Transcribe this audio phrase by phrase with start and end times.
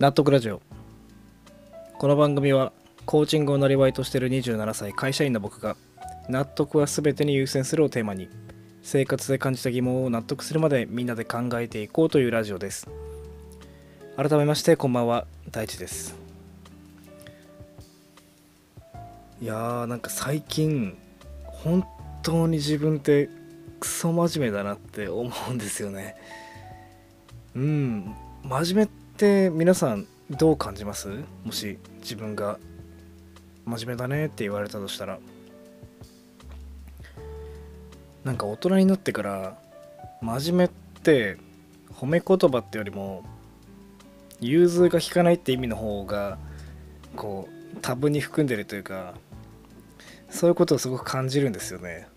[0.00, 0.60] 納得ラジオ。
[1.98, 2.72] この番組は
[3.06, 5.76] コーチングをなりわいとしている27歳会社員の僕が
[6.28, 8.28] 納得は全てに優先するをテーマに
[8.82, 12.88] 生活で感じた疑問を納得するまでみんなで考えていこうというラジオです。
[14.16, 16.16] 改めましてこんばんは大地です。
[19.40, 20.98] いやーなんか最近
[21.44, 21.86] 本
[22.24, 23.28] 当に自分って
[23.78, 26.16] クソ真面目だなって思うんですよね。
[27.54, 31.08] うん真面目って皆さんどう感じます？
[31.44, 32.58] もし自分が
[33.64, 35.20] 真面目だねって言われたとしたら。
[38.24, 39.56] なんか大人になってから
[40.20, 40.68] 真面目っ
[41.02, 41.36] て
[41.92, 43.22] 褒め言葉ってよりも
[44.40, 46.38] 融通が利かないって意味の方が
[47.14, 49.14] こう多分に含んでるというか
[50.28, 52.08] そういうことをすごく感じるんですよね。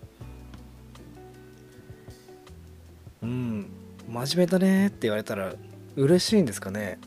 [3.22, 3.70] うん
[4.08, 5.52] 真面目だねって言われたら
[5.98, 6.98] 嬉しいんですかね？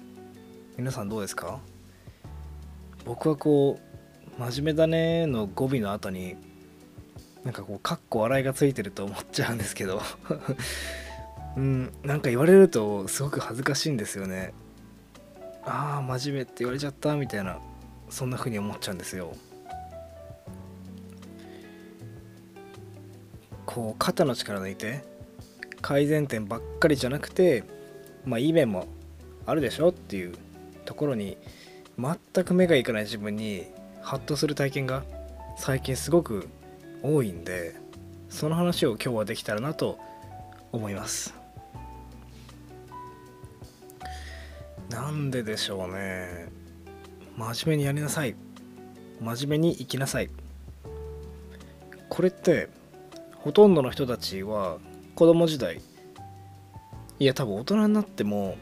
[0.77, 1.59] 皆さんどうですか？
[3.05, 3.79] 僕はこ
[4.37, 6.35] う真面目だねの語尾の後に
[7.45, 10.01] なんかこうかっこ笑いがついてると思っちゃうんですけど。
[11.55, 14.53] うんなんか言われるとすごく恥ずかしいんですよね。
[15.63, 17.59] ああ真面目って言われちゃったみたいな
[18.09, 19.33] そんな風に思っちゃうんですよ。
[23.65, 25.03] こう肩の力抜いて
[25.81, 27.63] 改善点ばっかりじゃなくて
[28.25, 28.87] まあいい面も
[29.45, 30.33] あるでしょっていう
[30.85, 31.37] ところに
[31.97, 33.65] 全く目がいかない自分に
[34.01, 35.03] ハッとする体験が
[35.57, 36.47] 最近すごく
[37.03, 37.75] 多いんで
[38.29, 39.99] その話を今日はできたらなと
[40.71, 41.33] 思います。
[44.89, 46.49] なんででしょうね。
[47.37, 48.35] 真面目にやりなさい。
[49.21, 50.29] 真面目に生きなさい。
[52.09, 52.69] これって
[53.35, 54.77] ほとんどの人たちは
[55.15, 55.81] 子供時代
[57.21, 58.57] いや多分大人になっても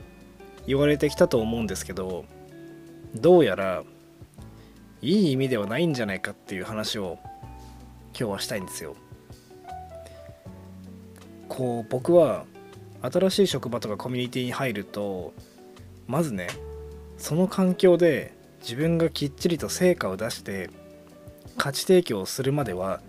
[0.67, 2.25] 言われてきたと思うんですけど
[3.15, 3.83] どうやら
[5.01, 7.19] いい意味ではないんじゃないかっていう話を
[8.07, 8.97] 今日はしたいんですよ。
[11.47, 12.43] こう僕は
[13.01, 15.33] 新しい職場とかコミュニティに入ると
[16.05, 16.49] まずね
[17.17, 20.69] その環境で自分がきっちりと成果を出して
[21.55, 22.99] 価値提供をするまでは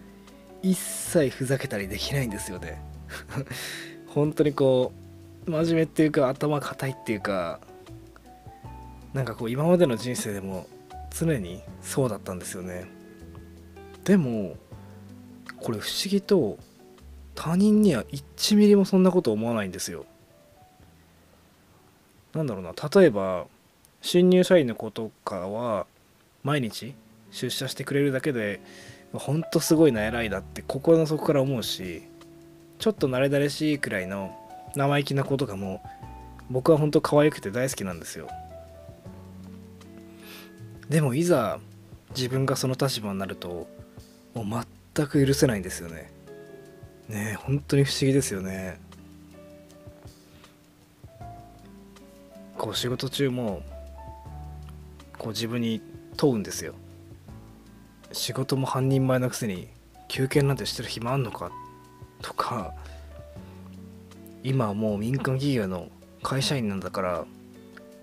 [0.62, 2.80] 一切ふざけたりできないんですよね
[4.06, 5.09] 本当にこう
[5.46, 7.60] 真面目っていうか頭固いっていうか
[9.12, 10.66] なんかこう今までの人生でも
[11.10, 12.86] 常にそうだったんですよね。
[14.04, 14.56] でも
[15.60, 16.58] これ不思議と
[17.34, 20.06] 他人には1ミリもそんなこと思わないんですよ。
[22.32, 23.46] なんだろうな例えば
[24.02, 25.86] 新入社員の子とかは
[26.44, 26.94] 毎日
[27.30, 28.60] 出社してくれるだけで
[29.12, 32.02] ほんとすごいな偉いだって心の底から思うし
[32.78, 34.36] ちょっと慣れ慣れしいくらいの
[34.76, 35.82] 生意気な子とかも
[36.50, 38.28] 僕は本当可愛くて大好きなんですよ。
[40.88, 41.60] でもいざ
[42.16, 43.68] 自分がその立場になると
[44.34, 46.10] もう全く許せないんですよね。
[47.08, 48.80] ねえ本当に不思議ですよね。
[52.58, 53.62] こう仕事中も
[55.18, 55.80] こう自分に
[56.16, 56.74] 問うんですよ。
[58.12, 59.68] 仕事も半人前のくせに
[60.08, 61.52] 休憩なんてしてる暇あんのか？
[62.20, 62.74] とか
[64.42, 65.88] 今はもう民間企業の
[66.22, 67.24] 会社員なんだから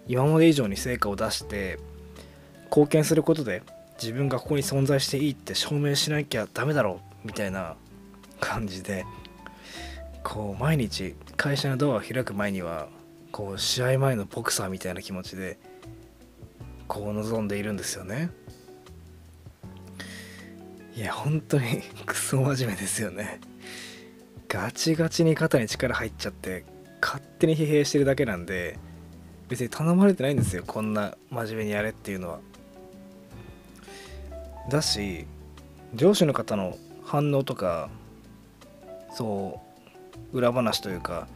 [0.08, 1.80] 今まで以上に成果を出して
[2.66, 3.64] 貢献することで
[4.02, 7.76] 自分がここに存在していいって証明しなきゃダメだろうみたいな
[8.40, 9.06] 感じで
[10.24, 12.88] こう毎日会社のドアを開く前には
[13.32, 15.58] こう試合前のボクサーみたいな気持ちで
[16.88, 18.30] こう望んでいるんですよね。
[20.96, 23.40] いや本当にクソ真面目ですよね。
[24.50, 26.64] ガチガチに肩に力入っちゃって
[27.02, 28.80] 勝手に疲弊してるだけなんで
[29.50, 32.40] 別に頼まれてないんですよこんな真面目にやれっていうのは。
[34.70, 35.26] だし
[35.96, 37.90] 上司の方の反応とか
[39.14, 39.62] そ
[40.34, 41.28] う裏話というか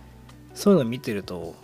[0.54, 1.56] そういうの見てると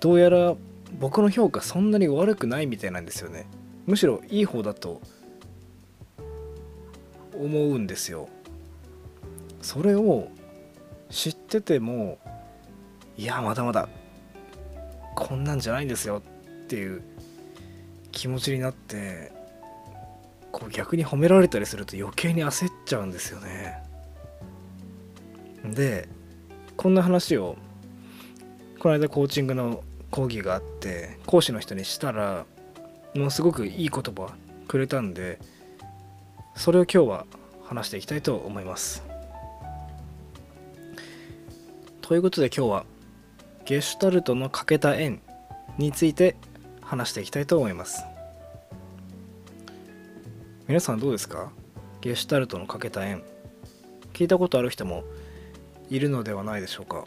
[0.00, 0.54] どうやら
[0.98, 3.46] 僕の評価そんなに悪くないみたいなんですよね。
[3.86, 5.00] むしろいい方だと
[7.34, 8.28] 思うんですよ。
[9.60, 10.28] それを
[11.10, 12.18] 知ってても
[13.16, 13.88] いやまだまだ
[15.14, 16.22] こんなんじゃないんですよ
[16.64, 17.02] っていう
[18.10, 19.32] 気持ちになって
[20.50, 23.82] こう逆に褒められたりすると余計に焦っちゃうんですよね。
[25.64, 26.08] で
[26.76, 27.56] こんな話を
[28.78, 32.44] この間コーチングの講義があって講師の人にしたら
[33.14, 34.34] もうすごくいい言葉
[34.68, 35.38] くれたんで
[36.54, 37.26] それを今日は
[37.64, 39.13] 話していきたいと思います。
[42.06, 42.84] ということで今日は
[43.64, 45.22] ゲシュタルトの欠けた円
[45.78, 46.36] について
[46.82, 48.04] 話していきたいと思います。
[50.68, 51.50] 皆さんどうですか？
[52.02, 53.22] ゲシュタルトのかけた円
[54.12, 55.02] 聞いたことある人も
[55.88, 57.06] いるのではないでしょうか？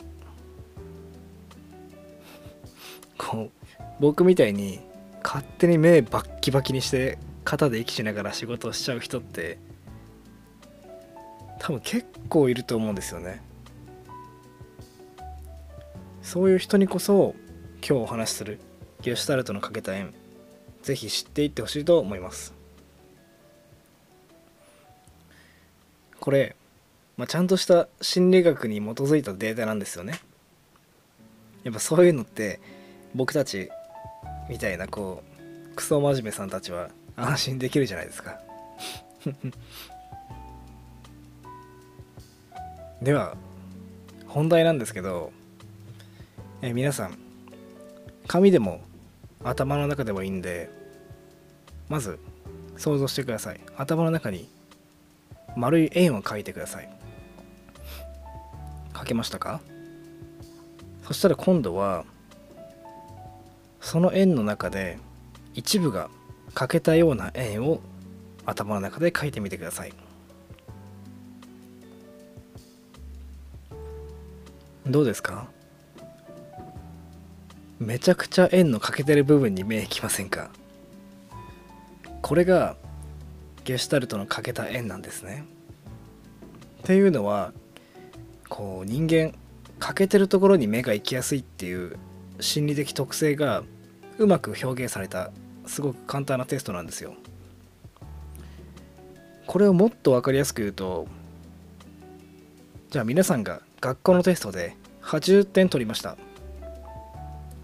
[3.19, 4.79] こう僕みたいに
[5.23, 9.59] 勝手に目バッキバキにして肩で息しながら仕事をしちゃう人って
[11.59, 13.45] 多分結構いると思うんですよね。
[16.27, 17.35] そういう人にこそ
[17.77, 18.59] 今日お話しする
[19.01, 20.13] ゲシュタルトのかけた円
[20.83, 22.53] ぜひ知っていってほしいと思います。
[26.19, 26.57] これ、
[27.15, 30.19] まあ、ちゃんとした心理学に基づいたデータなんですよね。
[31.63, 32.59] やっぱそういうのって
[33.15, 33.69] 僕たち
[34.49, 35.23] みたいなこ
[35.71, 38.37] うクソ真面目さんたちは安心できるじゃないですか。
[43.01, 43.37] では
[44.27, 45.31] 本題なんですけど
[46.61, 47.17] え皆さん
[48.27, 48.81] 紙でも
[49.43, 50.69] 頭の中でもいいんで
[51.87, 52.19] まず
[52.77, 53.59] 想像してください。
[53.77, 54.49] 頭の中に
[55.55, 56.89] 丸い円を描いてください。
[58.93, 59.61] 描けましたか？
[61.05, 62.05] そしたら今度は
[63.79, 64.97] その円の中で
[65.53, 66.09] 一部が
[66.53, 67.79] 欠けたような円を
[68.45, 69.93] 頭の中で描いてみてください。
[74.85, 75.47] どうですか？
[77.79, 80.49] めちゃくちゃ円の欠けてる部分に目いきませんか？
[82.21, 82.75] これが
[83.63, 85.45] ゲシュタルトの欠けた円なんですね。
[86.81, 87.53] っていうのは
[88.49, 89.33] こう人間
[89.79, 91.97] 欠けてるところに目が行きやすいっていう
[92.39, 93.63] 心理的特性が
[94.17, 95.31] うまく表現された
[95.67, 97.13] すごく簡単なテストなんですよ。
[99.45, 101.07] これをもっと分かりやすく言うと
[102.89, 106.17] じゃあ皆さんが学校のテストで80点取りました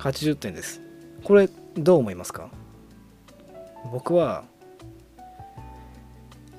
[0.04, 0.82] 80点です。
[1.24, 2.50] これどう思いますか？
[3.90, 4.44] 僕は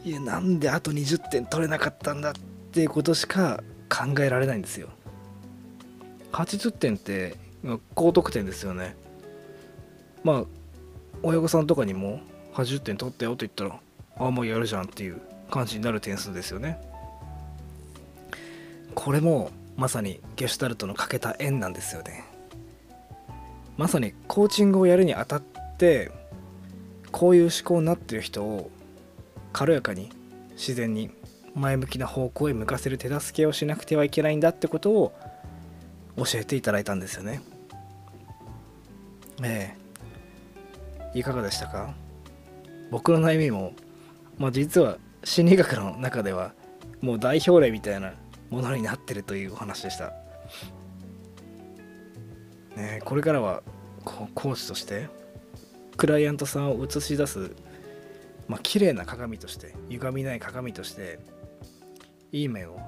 [0.03, 2.33] いやなんであと20点取れなかったんだっ
[2.73, 4.89] ていうことしか考えられないんですよ。
[6.33, 7.37] 80点って
[7.95, 8.97] 高得点ですよね。
[10.23, 10.45] まあ
[11.23, 12.21] 親御さんとかにも
[12.55, 13.79] 80点取ったよと言ったら
[14.17, 15.21] ああもうやるじゃんっていう
[15.51, 16.81] 感じになる点数ですよね。
[18.95, 22.25] これもまさにゲシュタルトのかけた円なんですよね。
[23.77, 25.43] まさにコーチングをやるにあたっ
[25.79, 26.13] て
[27.11, 28.71] こういう思考になってる人を
[29.53, 30.11] 軽やかに
[30.53, 31.11] 自然に
[31.55, 35.13] 前向きな方向へ向かせる手助けをしなくてはいけないんだってことを
[36.17, 37.41] 教えていただいたんですよね。
[39.43, 39.77] え
[41.15, 41.19] え。
[41.19, 41.95] いかがでしたか？
[42.91, 43.73] 僕の悩みも、
[44.39, 46.53] まあ、実は心理学の中では
[47.01, 48.15] もう代表例みたいな
[48.51, 50.13] ものになってるというお話でした、
[52.77, 53.63] ね、これからは
[54.05, 55.09] コーチとして
[55.97, 57.53] クライアントさんを映し出す
[58.49, 61.19] まあ綺麗な鏡として歪みない鏡として
[62.33, 62.79] いい面を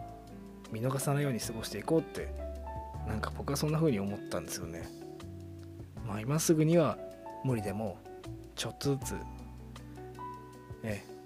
[0.72, 2.28] 見逃さないように過ごしていこうって
[3.06, 4.88] なんか僕はそんな風に思ったんですよね。
[6.06, 6.98] まあ今すぐには
[7.44, 7.96] 無理でも
[8.56, 9.14] ちょっとずつ
[10.82, 11.16] ええ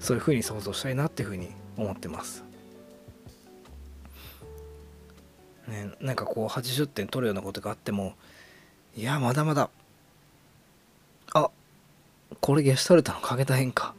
[0.00, 2.45] そういう風に想像したいなっていう風に思ってます。
[5.68, 8.14] ねなんかこう80点取るようなことがあっても
[8.96, 9.70] いやまだまだ
[11.34, 11.50] あ
[12.40, 13.94] これゲシュタルトのかけた変化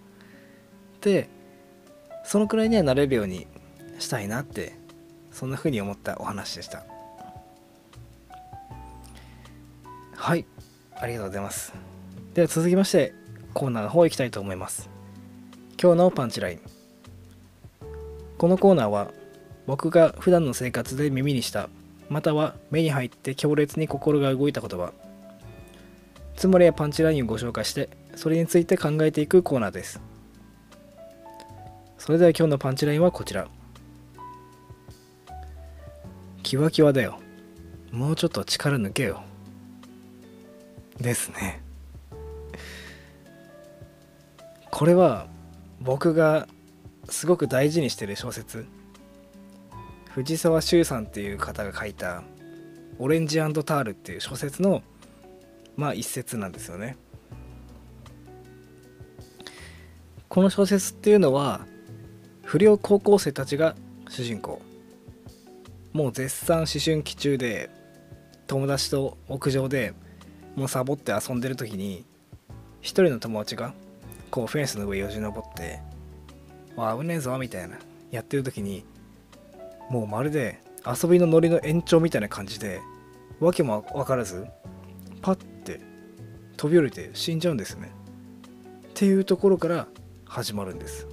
[1.01, 1.29] で
[2.23, 3.47] そのくらいにはなれるように
[3.99, 4.73] したいなって
[5.31, 6.83] そんな風に思ったお話でした。
[10.15, 10.45] はい
[10.95, 11.73] ありがとうございます。
[12.33, 13.13] では続きまして
[13.53, 14.89] コーナーの方行きたいと思います。
[15.81, 16.59] 今日のパンチライン。
[18.37, 19.11] このコーナーは
[19.67, 21.69] 僕が普段の生活で耳にした
[22.09, 24.93] または目に入って強烈に心が動いた言葉。
[26.37, 29.99] つもりやパンチラインをご紹介してそれについて考えていくコーナーです。
[31.97, 33.47] それでは今日のパンチラインはこちら。
[36.43, 37.19] キワキワだよ。
[37.91, 39.21] もうちょっと力抜けよ。
[41.01, 41.61] ですね。
[44.71, 45.27] これは
[45.81, 46.47] 僕が
[47.09, 48.65] すごく大事にしてる小説。
[50.17, 52.23] 藤沢修さんっていう方が書いた
[52.97, 54.81] 「オレンジタール」っていう小説の
[55.75, 56.97] まあ一節なんですよね。
[60.27, 61.67] この小説っていうのは
[62.43, 63.75] 不良高校生たちが
[64.09, 64.59] 主人公
[65.93, 67.69] もう絶賛思春期中で
[68.47, 69.93] 友達と屋上で
[70.55, 72.05] もうサボって遊んでる時に
[72.81, 73.75] 一人の友達が
[74.31, 75.79] こうフェンスの上よじ登って
[76.75, 77.77] 「わ危ねえぞ」みたいな
[78.09, 78.83] やってる時に
[79.89, 82.81] もうまるで遊びのノリの延長みたいな感じで
[83.39, 84.45] 訳も分からず
[85.21, 85.79] パッて
[86.57, 87.91] 飛び降りて死んじゃうんですね。
[88.89, 89.87] っていうところから
[90.25, 91.07] 始まるんです。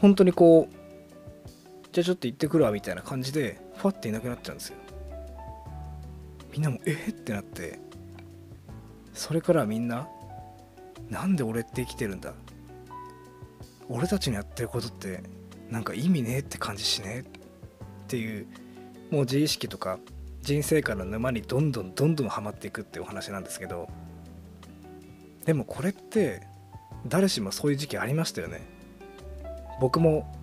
[0.00, 0.74] 本当にこう
[1.92, 4.76] じゃあちょっと行ってくるわみたいな感じでファッていなくなっちゃうんですよ。
[6.52, 7.80] みんなもえー、ってなって
[9.12, 10.08] それからみんな
[11.10, 12.32] なんで俺って生きてるんだ？
[13.88, 15.22] 俺たちのやってることって
[15.70, 17.20] なんか意味ねえって感じしねえ？
[17.20, 17.24] っ
[18.08, 18.46] ていう
[19.10, 19.98] もう自意識とか
[20.42, 23.88] 人生観の沼にどんどんどんどんはまっていくっていうお話なんですけど
[25.44, 26.46] でもこれって
[27.06, 28.66] 誰しもそういう時期ありましたよね？
[29.80, 30.34] 僕も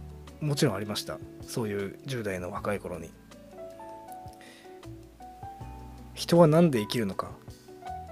[0.41, 1.17] もちろんありました。
[1.47, 3.09] そういう10代の若い頃に。
[6.13, 7.31] 人は何で生きるのか？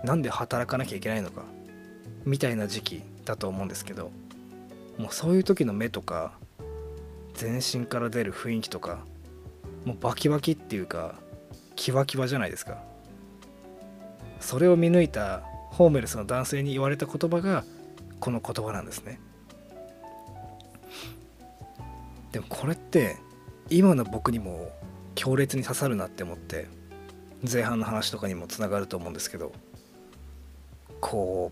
[0.03, 1.43] 何で働かなきゃいけないのか？
[2.25, 4.11] みたいな時期だと思うんですけど
[4.97, 6.33] もうそういう時の目とか
[7.33, 9.05] 全身から出る雰囲気とか
[9.85, 11.15] もうバキバキっていうか
[11.75, 12.83] キワキワじゃないですか。
[14.39, 17.63] それを見抜いたホーメルスの男性に言われた言葉が
[18.19, 19.19] この言葉なんですね。
[22.31, 23.17] でもこれって
[23.69, 24.71] 今の僕にも
[25.15, 26.67] 強烈に刺さるなって思って
[27.49, 29.53] 前半の話とかにもつながると思うんですけど
[30.99, 31.51] こ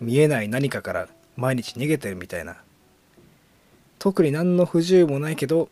[0.00, 2.63] う見えない何かから毎日逃げてるみたいな
[4.04, 5.70] 特に何の不自由もないけど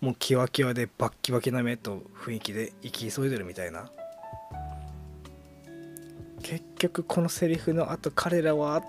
[0.00, 3.92] もうキワキワでバッキバキな目と雰囲気で生き急いでるみたいな。
[6.42, 8.84] 結局このセリフのあと彼らはっ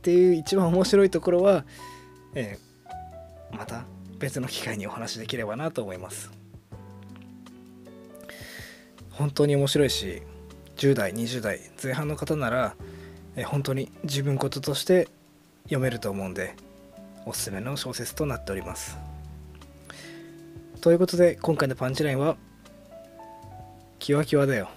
[0.00, 1.66] ていう一番面白いところは、
[2.34, 3.84] えー、また
[4.18, 6.30] 別の機会にお話しできればなと思います。
[9.10, 10.22] 本当に面白いし
[10.76, 12.74] 10代20代前半の方なら、
[13.36, 15.08] えー、本当に自分事として
[15.64, 16.56] 読めると思うんで
[17.26, 18.98] おすすめの小説となっております。
[20.80, 22.36] ということで今回のパンチラインは
[23.98, 24.68] キワキワだよ。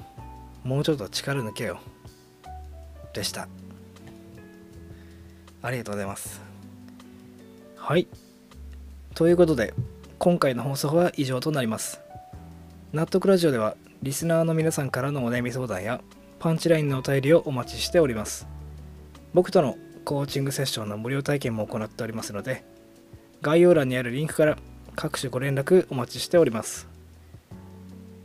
[0.64, 1.80] もうちょっと力抜けよ。
[3.14, 3.48] でした。
[5.62, 6.42] ありがとうございます。
[7.78, 8.08] はい。
[9.16, 9.74] ということで
[10.20, 12.02] 今回の放送は以上となります。
[12.92, 16.02] 納得ラジオではリスナーの皆さんからのお悩み相談や
[16.40, 18.46] パンチラインのお便りをお待ちしております。
[19.34, 22.64] 僕とのコーチングセッションの無料体験も行っておりますので
[23.42, 24.58] 概要欄にあるリンクから
[24.96, 26.88] 各種ご連絡お待ちしております。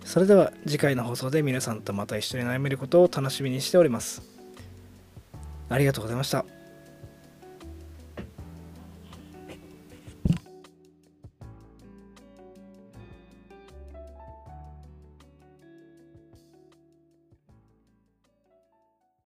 [0.04, 4.23] それでは次回の放送で皆さんとまた一緒に悩めることを楽しみにしております。
[5.68, 6.57] ありがとうございました。